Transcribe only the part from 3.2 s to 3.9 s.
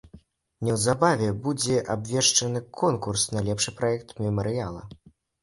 на лепшы